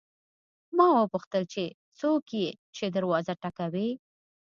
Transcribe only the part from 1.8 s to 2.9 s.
څوک یې چې